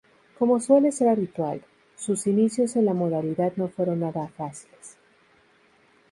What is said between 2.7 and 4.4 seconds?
en la modalidad no fueron nada